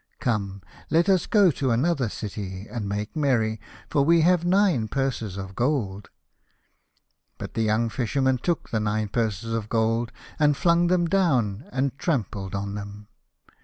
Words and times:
Come, 0.19 0.63
let 0.89 1.07
us 1.07 1.27
go 1.27 1.51
to 1.51 1.69
another 1.69 2.09
city, 2.09 2.67
and 2.67 2.89
make 2.89 3.15
merry, 3.15 3.61
for 3.87 4.01
we 4.01 4.21
have 4.21 4.43
nine 4.43 4.87
purses 4.87 5.37
of 5.37 5.53
gold." 5.53 6.09
But 7.37 7.53
the 7.53 7.61
young 7.61 7.87
Fisherman 7.89 8.39
took 8.39 8.71
the 8.71 8.79
nine 8.79 9.09
purses 9.09 9.53
of 9.53 9.69
gold, 9.69 10.11
and 10.39 10.57
flung 10.57 10.87
them 10.87 11.05
down, 11.05 11.65
and 11.71 11.99
trampled 11.99 12.55
on 12.55 12.73
them. 12.73 13.09